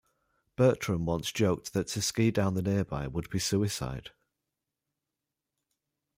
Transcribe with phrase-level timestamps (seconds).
[0.55, 4.09] Bertram once joked that to ski down the nearby would be suicide.